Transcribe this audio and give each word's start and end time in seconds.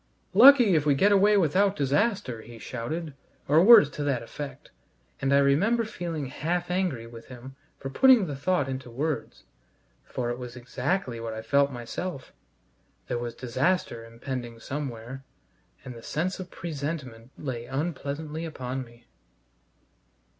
"Lucky 0.33 0.73
if 0.73 0.83
we 0.83 0.95
get 0.95 1.11
away 1.11 1.37
without 1.37 1.75
disaster!" 1.75 2.41
he 2.41 2.57
shouted, 2.57 3.13
or 3.47 3.63
words 3.63 3.87
to 3.91 4.03
that 4.03 4.23
effect; 4.23 4.71
and 5.21 5.31
I 5.31 5.37
remember 5.37 5.85
feeling 5.85 6.25
half 6.25 6.71
angry 6.71 7.05
with 7.05 7.27
him 7.27 7.55
for 7.77 7.91
putting 7.91 8.25
the 8.25 8.35
thought 8.35 8.67
into 8.67 8.89
words, 8.89 9.43
for 10.03 10.31
it 10.31 10.39
was 10.39 10.55
exactly 10.55 11.19
what 11.19 11.35
I 11.35 11.43
felt 11.43 11.71
myself. 11.71 12.33
There 13.09 13.19
was 13.19 13.35
disaster 13.35 14.03
impending 14.03 14.59
somewhere, 14.59 15.23
and 15.85 15.93
the 15.93 16.01
sense 16.01 16.39
of 16.39 16.49
presentiment 16.49 17.29
lay 17.37 17.65
unpleasantly 17.65 18.43
upon 18.43 18.83
me. 18.83 19.05